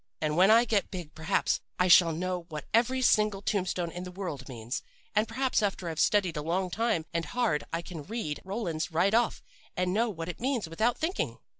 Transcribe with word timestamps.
And 0.19 0.35
when 0.35 0.49
I 0.49 0.65
get 0.65 0.89
big 0.89 1.13
perhaps 1.13 1.59
I 1.77 1.87
shall 1.87 2.11
know 2.11 2.45
what 2.49 2.65
every 2.73 3.03
single 3.03 3.43
tombstone 3.43 3.91
in 3.91 4.03
the 4.03 4.09
world 4.09 4.49
means. 4.49 4.81
And 5.15 5.27
perhaps 5.27 5.61
after 5.61 5.87
I've 5.89 5.99
studied 5.99 6.35
a 6.37 6.41
long 6.41 6.71
time 6.71 7.05
and 7.13 7.23
hard 7.25 7.65
I 7.71 7.83
can 7.83 8.01
read 8.05 8.41
Roland's 8.43 8.91
right 8.91 9.13
off 9.13 9.43
and 9.77 9.93
know 9.93 10.09
what 10.09 10.27
it 10.27 10.39
means 10.39 10.67
without 10.67 10.97
thinking. 10.97 11.37